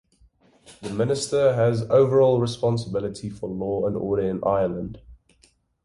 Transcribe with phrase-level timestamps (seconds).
[0.81, 4.99] The Minister has overall responsibility for law and order in Ireland.